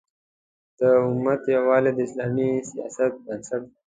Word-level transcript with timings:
د 0.79 0.81
امت 1.07 1.41
یووالی 1.55 1.91
د 1.95 1.99
اسلامي 2.07 2.49
سیاست 2.69 3.11
بنسټ 3.25 3.61
دی. 3.67 3.73